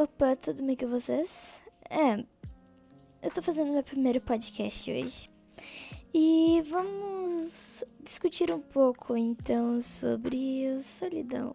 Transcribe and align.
Opa, 0.00 0.34
tudo 0.34 0.62
bem 0.62 0.74
com 0.74 0.86
vocês? 0.86 1.60
É, 1.90 2.24
eu 3.22 3.30
tô 3.34 3.42
fazendo 3.42 3.70
meu 3.70 3.82
primeiro 3.82 4.18
podcast 4.18 4.90
hoje. 4.90 5.30
E 6.14 6.62
vamos 6.62 7.84
discutir 8.02 8.50
um 8.50 8.62
pouco 8.62 9.14
então 9.14 9.78
sobre 9.78 10.80
solidão. 10.80 11.54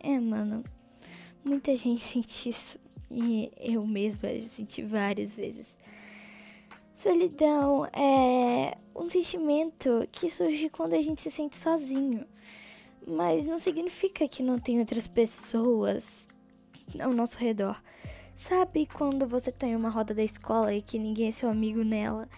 É, 0.00 0.18
mano, 0.18 0.64
muita 1.44 1.72
gente 1.78 2.02
sente 2.02 2.48
isso. 2.48 2.80
E 3.08 3.52
eu 3.56 3.86
mesma 3.86 4.28
já 4.34 4.48
senti 4.48 4.82
várias 4.82 5.36
vezes. 5.36 5.78
Solidão 6.96 7.86
é 7.92 8.76
um 8.92 9.08
sentimento 9.08 10.04
que 10.10 10.28
surge 10.28 10.68
quando 10.68 10.94
a 10.94 11.00
gente 11.00 11.20
se 11.20 11.30
sente 11.30 11.54
sozinho. 11.54 12.26
Mas 13.06 13.46
não 13.46 13.60
significa 13.60 14.26
que 14.26 14.42
não 14.42 14.58
tem 14.58 14.80
outras 14.80 15.06
pessoas 15.06 16.26
ao 17.00 17.12
nosso 17.12 17.38
redor. 17.38 17.82
Sabe 18.36 18.86
quando 18.86 19.26
você 19.26 19.50
tem 19.50 19.74
uma 19.74 19.88
roda 19.88 20.14
da 20.14 20.22
escola 20.22 20.72
e 20.72 20.80
que 20.80 20.98
ninguém 20.98 21.28
é 21.28 21.32
seu 21.32 21.48
amigo 21.48 21.82
nela? 21.82 22.28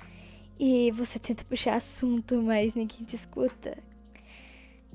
E 0.59 0.91
você 0.93 1.19
tenta 1.19 1.45
puxar 1.45 1.75
assunto, 1.75 2.41
mas 2.43 2.75
ninguém 2.75 3.05
te 3.05 3.17
escuta? 3.17 3.77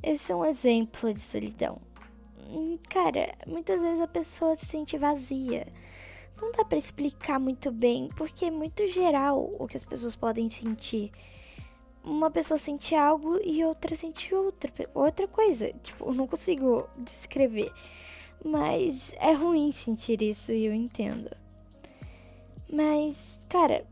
Esse 0.01 0.31
é 0.31 0.35
um 0.35 0.45
exemplo 0.45 1.13
de 1.13 1.19
solidão. 1.19 1.79
Cara, 2.89 3.35
muitas 3.47 3.81
vezes 3.81 4.01
a 4.01 4.07
pessoa 4.07 4.55
se 4.55 4.65
sente 4.65 4.97
vazia. 4.97 5.67
Não 6.41 6.51
dá 6.51 6.65
para 6.65 6.77
explicar 6.77 7.39
muito 7.39 7.71
bem, 7.71 8.09
porque 8.15 8.45
é 8.45 8.51
muito 8.51 8.87
geral 8.87 9.55
o 9.59 9.67
que 9.67 9.77
as 9.77 9.83
pessoas 9.83 10.15
podem 10.15 10.49
sentir 10.49 11.11
uma 12.05 12.29
pessoa 12.29 12.57
sente 12.57 12.93
algo 12.93 13.39
e 13.43 13.65
outra 13.65 13.95
sente 13.95 14.33
outra, 14.33 14.71
outra 14.93 15.27
coisa. 15.27 15.73
Tipo, 15.81 16.09
eu 16.09 16.13
não 16.13 16.27
consigo 16.27 16.87
descrever. 16.97 17.71
Mas 18.45 19.11
é 19.19 19.33
ruim 19.33 19.71
sentir 19.71 20.21
isso 20.21 20.51
e 20.51 20.65
eu 20.65 20.73
entendo. 20.73 21.35
Mas, 22.71 23.39
cara, 23.49 23.83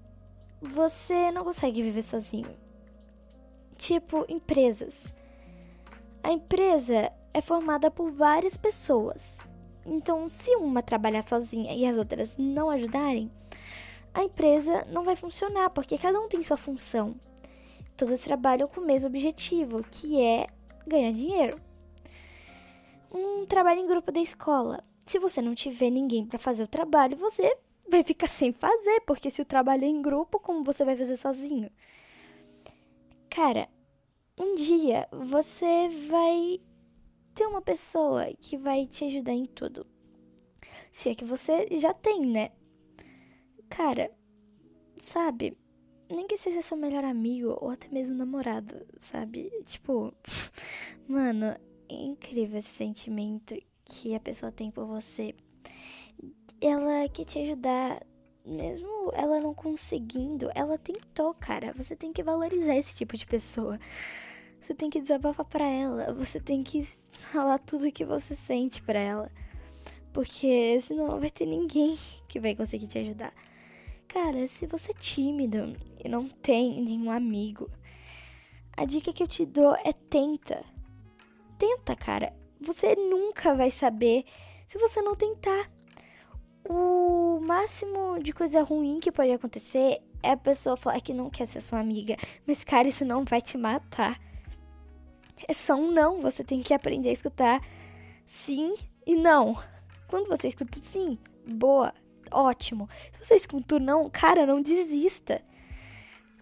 você 0.62 1.32
não 1.32 1.44
consegue 1.44 1.82
viver 1.82 2.04
sozinho. 2.04 2.56
Tipo, 3.76 4.26
empresas. 4.30 5.14
A 6.22 6.32
empresa 6.32 7.12
é 7.34 7.42
formada 7.42 7.90
por 7.90 8.12
várias 8.12 8.56
pessoas. 8.56 9.40
Então, 9.86 10.30
se 10.30 10.56
uma 10.56 10.84
trabalhar 10.84 11.24
sozinha 11.24 11.74
e 11.74 11.86
as 11.86 11.98
outras 11.98 12.38
não 12.38 12.70
ajudarem, 12.70 13.32
a 14.14 14.24
empresa 14.24 14.86
não 14.92 15.04
vai 15.04 15.16
funcionar, 15.16 15.72
porque 15.72 15.98
cada 15.98 16.20
um 16.20 16.30
tem 16.30 16.44
sua 16.44 16.58
função 16.58 17.16
todas 17.96 18.22
trabalham 18.22 18.68
com 18.68 18.82
o 18.82 18.86
mesmo 18.86 19.08
objetivo, 19.08 19.84
que 19.90 20.22
é 20.22 20.48
ganhar 20.86 21.12
dinheiro. 21.12 21.60
Um 23.14 23.46
trabalho 23.46 23.80
em 23.80 23.88
grupo 23.88 24.12
da 24.12 24.20
escola. 24.20 24.84
Se 25.06 25.20
você 25.20 25.42
não 25.42 25.54
tiver 25.54 25.90
ninguém 25.90 26.26
para 26.26 26.40
fazer 26.40 26.64
o 26.64 26.68
trabalho, 26.68 27.16
você 27.18 27.56
vai 27.90 28.04
ficar 28.04 28.28
sem 28.28 28.52
fazer, 28.52 29.02
porque 29.02 29.30
se 29.30 29.42
o 29.42 29.46
trabalho 29.46 29.84
é 29.84 29.88
em 29.88 30.02
grupo, 30.02 30.40
como 30.40 30.64
você 30.64 30.84
vai 30.84 30.98
fazer 30.98 31.18
sozinho? 31.18 31.70
Cara, 33.30 33.70
um 34.40 34.56
dia 34.56 35.08
você 35.12 35.90
vai 36.10 36.60
ter 37.36 37.46
uma 37.46 37.62
pessoa 37.62 38.34
que 38.40 38.58
vai 38.58 38.86
te 38.88 39.06
ajudar 39.06 39.34
em 39.34 39.46
tudo. 39.46 39.86
Se 40.92 41.10
é 41.10 41.16
que 41.16 41.26
você 41.26 41.68
já 41.78 41.94
tem, 41.94 42.26
né? 42.26 42.52
Cara, 43.70 44.12
sabe? 44.98 45.58
nem 46.14 46.28
que 46.28 46.38
seja 46.38 46.62
seu 46.62 46.78
melhor 46.78 47.04
amigo 47.04 47.58
ou 47.60 47.70
até 47.72 47.88
mesmo 47.90 48.16
namorado, 48.16 48.86
sabe? 49.02 49.52
Tipo, 49.66 50.14
mano, 51.08 51.56
incrível 51.90 52.60
esse 52.60 52.70
sentimento 52.70 53.56
que 53.86 54.16
a 54.16 54.20
pessoa 54.20 54.52
tem 54.52 54.72
por 54.72 54.86
você. 54.86 55.36
Ela 56.62 57.08
quer 57.10 57.26
te 57.26 57.40
ajudar, 57.40 58.06
mesmo 58.46 59.12
ela 59.14 59.40
não 59.40 59.54
conseguindo, 59.54 60.50
ela 60.56 60.78
tentou, 60.78 61.34
cara. 61.34 61.74
Você 61.74 61.96
tem 61.96 62.14
que 62.14 62.24
valorizar 62.24 62.76
esse 62.76 62.96
tipo 62.96 63.18
de 63.18 63.26
pessoa. 63.26 63.80
Você 64.60 64.74
tem 64.74 64.90
que 64.90 65.02
desabafar 65.02 65.46
para 65.46 65.66
ela, 65.66 66.14
você 66.14 66.40
tem 66.40 66.64
que 66.64 66.88
falar 67.12 67.60
tudo 67.60 67.92
que 67.92 68.06
você 68.06 68.34
sente 68.34 68.82
para 68.82 69.00
ela. 69.00 69.32
Porque 70.14 70.80
senão 70.82 71.08
não 71.08 71.20
vai 71.20 71.30
ter 71.30 71.46
ninguém 71.46 71.98
que 72.28 72.40
vai 72.40 72.56
conseguir 72.56 72.88
te 72.88 73.00
ajudar. 73.00 73.34
Cara, 74.08 74.48
se 74.48 74.68
você 74.68 74.92
é 74.92 74.96
tímido 74.96 75.76
e 76.04 76.08
não 76.08 76.30
tem 76.30 76.82
nenhum 76.82 77.10
amigo, 77.10 77.70
a 78.78 78.86
dica 78.86 79.12
que 79.12 79.24
eu 79.24 79.28
te 79.28 79.46
dou 79.46 79.76
é 79.84 79.92
tenta. 79.92 80.64
Tenta, 81.58 81.96
cara. 81.96 82.34
Você 82.62 82.96
nunca 82.96 83.54
vai 83.54 83.70
saber 83.70 84.26
se 84.68 84.78
você 84.78 85.02
não 85.02 85.16
tentar. 85.16 85.70
O 86.68 87.40
máximo 87.42 88.20
de 88.22 88.32
coisa 88.32 88.64
ruim 88.64 89.00
que 89.00 89.12
pode 89.12 89.32
acontecer 89.32 90.02
é 90.22 90.32
a 90.32 90.38
pessoa 90.38 90.78
falar 90.78 91.02
que 91.02 91.14
não 91.14 91.30
quer 91.30 91.48
ser 91.48 91.62
sua 91.62 91.80
amiga. 91.80 92.16
Mas, 92.48 92.64
cara, 92.64 92.88
isso 92.88 93.04
não 93.04 93.26
vai 93.26 93.42
te 93.42 93.58
matar. 93.58 94.20
É 95.48 95.54
só 95.54 95.76
um 95.76 95.92
não. 95.92 96.22
Você 96.22 96.44
tem 96.44 96.62
que 96.62 96.74
aprender 96.74 97.10
a 97.10 97.14
escutar 97.14 97.62
sim 98.26 98.74
e 99.06 99.16
não. 99.16 99.62
Quando 100.08 100.30
você 100.30 100.48
escuta 100.48 100.80
sim, 100.82 101.18
boa, 101.46 101.94
ótimo. 102.32 102.88
Se 103.12 103.26
você 103.26 103.36
escuta 103.36 103.80
não, 103.80 104.10
cara, 104.10 104.46
não 104.46 104.62
desista. 104.62 105.44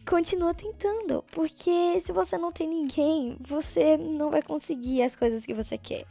Continua 0.08 0.54
tentando, 0.54 1.24
porque 1.32 2.00
se 2.02 2.12
você 2.12 2.38
não 2.38 2.52
tem 2.52 2.68
ninguém, 2.68 3.38
você 3.40 3.98
não 3.98 4.32
vai 4.32 4.42
conseguir 4.42 5.04
as 5.04 5.16
coisas 5.16 5.46
que 5.46 5.54
você 5.54 5.78
quer. 5.78 6.06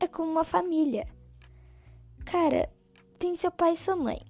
É 0.00 0.06
como 0.06 0.30
uma 0.30 0.44
família. 0.44 1.06
Cara, 2.24 2.70
tem 3.18 3.34
seu 3.34 3.50
pai 3.50 3.72
e 3.72 3.76
sua 3.76 3.96
mãe. 3.96 4.20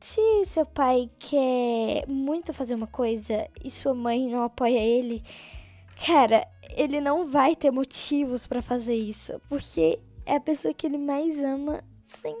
Se 0.00 0.20
seu 0.46 0.66
pai 0.66 1.10
quer 1.18 2.06
muito 2.06 2.52
fazer 2.52 2.74
uma 2.74 2.86
coisa 2.86 3.48
e 3.64 3.70
sua 3.70 3.94
mãe 3.94 4.28
não 4.28 4.44
apoia 4.44 4.78
ele, 4.78 5.22
cara, 6.06 6.46
ele 6.76 7.00
não 7.00 7.26
vai 7.28 7.56
ter 7.56 7.70
motivos 7.70 8.46
para 8.46 8.62
fazer 8.62 8.94
isso, 8.94 9.40
porque 9.48 9.98
é 10.26 10.36
a 10.36 10.40
pessoa 10.40 10.74
que 10.74 10.86
ele 10.86 10.98
mais 10.98 11.42
ama 11.42 11.82
sem 12.04 12.36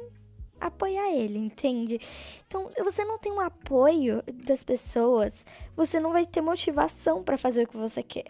apoiar 0.60 1.10
ele, 1.12 1.38
entende? 1.38 2.00
Então, 2.46 2.70
se 2.70 2.82
você 2.82 3.04
não 3.04 3.18
tem 3.18 3.32
um 3.32 3.40
apoio 3.40 4.22
das 4.44 4.62
pessoas, 4.62 5.44
você 5.76 6.00
não 6.00 6.12
vai 6.12 6.26
ter 6.26 6.40
motivação 6.40 7.22
para 7.22 7.38
fazer 7.38 7.64
o 7.64 7.68
que 7.68 7.76
você 7.76 8.02
quer. 8.02 8.26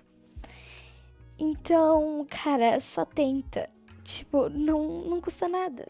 Então, 1.38 2.26
cara, 2.28 2.80
só 2.80 3.04
tenta. 3.04 3.70
Tipo, 4.02 4.48
não, 4.48 5.02
não 5.04 5.20
custa 5.20 5.48
nada. 5.48 5.86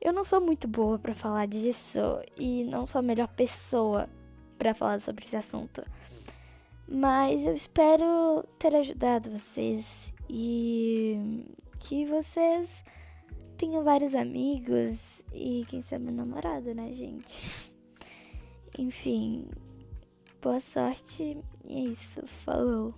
Eu 0.00 0.12
não 0.12 0.24
sou 0.24 0.40
muito 0.40 0.66
boa 0.66 0.98
para 0.98 1.14
falar 1.14 1.46
disso 1.46 2.00
e 2.36 2.64
não 2.64 2.84
sou 2.84 2.98
a 2.98 3.02
melhor 3.02 3.28
pessoa 3.28 4.08
para 4.58 4.74
falar 4.74 5.00
sobre 5.00 5.24
esse 5.24 5.36
assunto. 5.36 5.84
Mas 6.88 7.46
eu 7.46 7.54
espero 7.54 8.44
ter 8.58 8.74
ajudado 8.74 9.30
vocês 9.30 10.12
e 10.28 11.46
que 11.78 12.04
vocês 12.06 12.82
tenho 13.62 13.84
vários 13.84 14.12
amigos 14.16 15.22
e 15.32 15.64
quem 15.68 15.80
sabe 15.80 16.06
meu 16.06 16.12
namorado, 16.12 16.74
né, 16.74 16.90
gente? 16.90 17.46
Enfim, 18.76 19.48
boa 20.40 20.58
sorte 20.58 21.38
e 21.64 21.72
é 21.72 21.80
isso. 21.84 22.26
Falou. 22.26 22.92